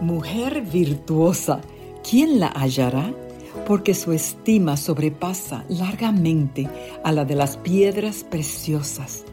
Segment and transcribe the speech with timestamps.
[0.00, 1.60] Mujer virtuosa,
[2.08, 3.12] ¿quién la hallará?
[3.66, 6.68] Porque su estima sobrepasa largamente
[7.04, 9.24] a la de las piedras preciosas.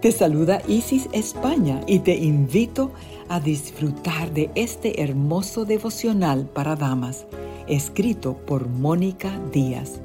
[0.00, 2.92] Te saluda Isis España y te invito
[3.28, 7.26] a disfrutar de este hermoso devocional para damas,
[7.66, 10.00] escrito por Mónica Díaz.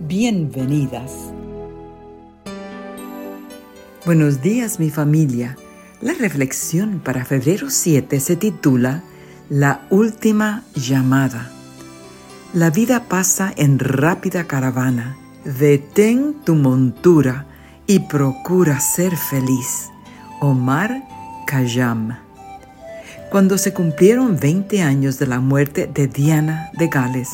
[0.00, 1.12] Bienvenidas.
[4.06, 5.58] Buenos días mi familia.
[6.00, 9.04] La reflexión para febrero 7 se titula
[9.50, 11.50] La última llamada.
[12.54, 15.16] La vida pasa en rápida caravana.
[15.44, 17.46] Detén tu montura
[17.88, 19.90] y procura ser feliz.
[20.40, 21.02] Omar
[21.48, 22.16] Khayyam.
[23.32, 27.30] Cuando se cumplieron 20 años de la muerte de Diana de Gales,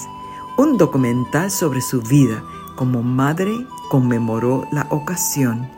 [0.56, 2.42] un documental sobre su vida
[2.77, 3.53] como madre
[3.91, 5.69] conmemoró la ocasión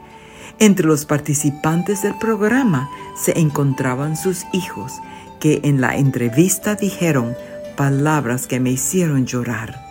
[0.60, 4.94] entre los participantes del programa se encontraban sus hijos,
[5.40, 7.34] que en la entrevista dijeron
[7.76, 9.84] palabras que me hicieron llorar.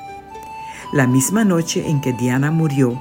[0.94, 3.00] La misma noche en que Diana murió,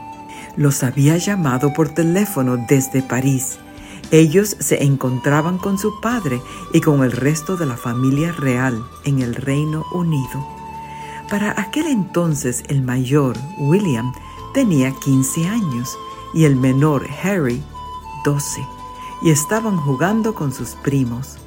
[0.57, 3.59] los había llamado por teléfono desde París.
[4.11, 6.41] Ellos se encontraban con su padre
[6.73, 10.47] y con el resto de la familia real en el Reino Unido.
[11.29, 14.13] Para aquel entonces el mayor, William,
[14.55, 15.97] tenía 15 años
[16.33, 17.63] y el menor Harry
[18.25, 18.61] 12
[19.23, 21.39] y estaban jugando con sus primos.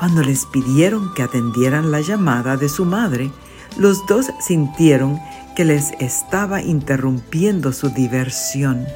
[0.00, 3.30] Cuando les pidieron que atendieran la llamada de su madre,
[3.76, 5.20] los dos sintieron
[5.54, 8.86] que les estaba interrumpiendo su diversión.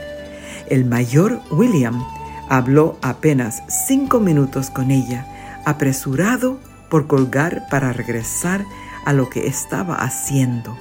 [0.71, 2.03] El mayor William
[2.49, 5.27] habló apenas cinco minutos con ella,
[5.67, 8.65] apresurado por colgar para regresar
[9.05, 10.75] a lo que estaba haciendo.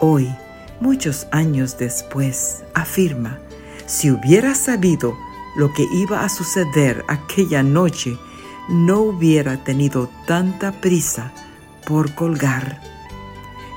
[0.00, 0.28] Hoy,
[0.80, 3.38] muchos años después, afirma,
[3.86, 5.16] si hubiera sabido
[5.56, 8.18] lo que iba a suceder aquella noche,
[8.68, 11.32] no hubiera tenido tanta prisa
[11.86, 12.80] por colgar.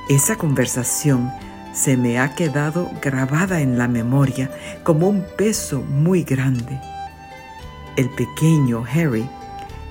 [0.08, 1.30] Esa conversación
[1.72, 4.50] se me ha quedado grabada en la memoria
[4.82, 6.80] como un peso muy grande.
[7.96, 9.28] El pequeño Harry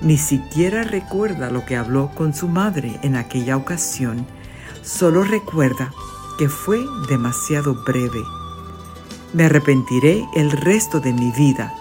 [0.00, 4.26] ni siquiera recuerda lo que habló con su madre en aquella ocasión,
[4.82, 5.92] solo recuerda
[6.38, 8.22] que fue demasiado breve
[9.32, 11.74] me arrepentiré el resto de mi vida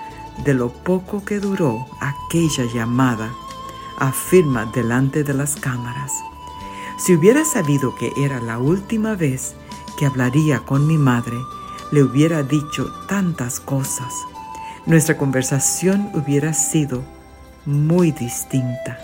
[0.44, 3.31] de lo poco que duró aquella llamada,
[3.97, 6.12] afirma delante de las cámaras.
[6.97, 9.56] Si hubiera sabido que era la última vez
[9.97, 11.38] que hablaría con mi madre,
[11.91, 14.13] le hubiera dicho tantas cosas.
[14.85, 17.03] Nuestra conversación hubiera sido
[17.66, 18.97] muy distinta.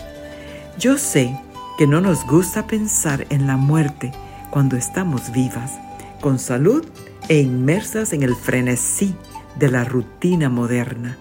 [0.78, 1.38] Yo sé
[1.76, 4.12] que no nos gusta pensar en la muerte
[4.50, 5.72] cuando estamos vivas,
[6.20, 6.84] con salud
[7.28, 9.14] e inmersas en el frenesí
[9.56, 11.16] de la rutina moderna.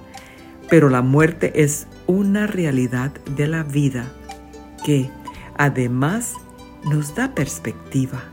[0.69, 4.11] Pero la muerte es una realidad de la vida
[4.85, 5.09] que
[5.57, 6.33] además
[6.85, 8.23] nos da perspectiva.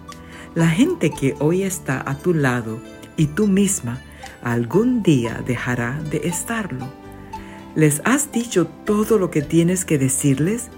[0.55, 2.81] La gente que hoy está a tu lado
[3.17, 4.01] y tú misma
[4.43, 6.93] algún día dejará de estarlo.
[7.75, 10.69] ¿Les has dicho todo lo que tienes que decirles?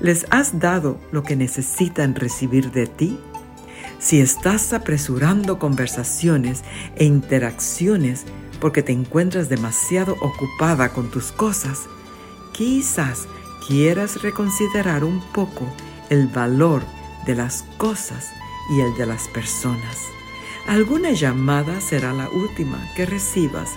[0.00, 3.20] ¿Les has dado lo que necesitan recibir de ti?
[3.98, 6.62] Si estás apresurando conversaciones
[6.96, 8.24] e interacciones
[8.60, 11.86] porque te encuentras demasiado ocupada con tus cosas,
[12.52, 13.26] quizás
[13.66, 15.66] quieras reconsiderar un poco
[16.10, 16.82] el valor
[17.26, 18.30] de las cosas
[18.70, 19.98] y el de las personas.
[20.66, 23.70] Alguna llamada será la última que recibas.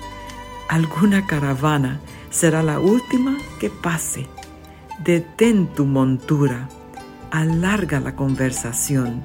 [0.67, 1.99] Alguna caravana
[2.29, 4.27] será la última que pase.
[5.03, 6.69] Detén tu montura.
[7.31, 9.23] Alarga la conversación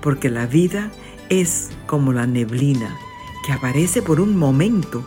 [0.00, 0.90] porque la vida
[1.28, 2.96] es como la neblina
[3.52, 5.04] aparece por un momento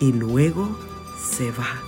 [0.00, 0.76] y luego
[1.36, 1.80] se va.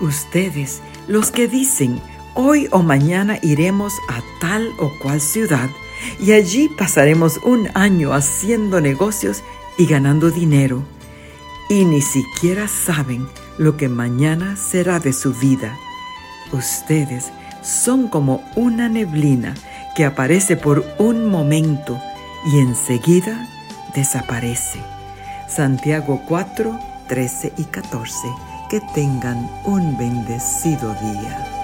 [0.00, 2.00] Ustedes, los que dicen,
[2.34, 5.70] hoy o mañana iremos a tal o cual ciudad
[6.20, 9.42] y allí pasaremos un año haciendo negocios
[9.78, 10.82] y ganando dinero,
[11.68, 13.26] y ni siquiera saben
[13.58, 15.76] lo que mañana será de su vida.
[16.52, 17.32] Ustedes
[17.62, 19.54] son como una neblina
[19.96, 21.98] que aparece por un momento
[22.52, 23.48] y enseguida
[23.94, 24.95] desaparece.
[25.48, 26.78] Santiago 4,
[27.08, 28.16] 13 y 14.
[28.68, 31.55] Que tengan un bendecido día.